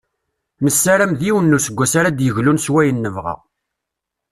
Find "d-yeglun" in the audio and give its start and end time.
2.11-2.61